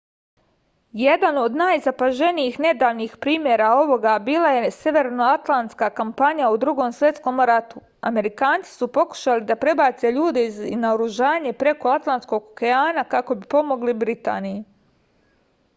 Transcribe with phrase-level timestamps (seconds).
[0.99, 7.83] jedan od najzapaženijih nedavnih primera ovoga bila je severnoatlantska kampanja u drugom svetskom ratu
[8.13, 14.63] amerikanci su pokušavali da prebace ljude i naoružanje preko atlantskog okeana kako bi pomogli britaniji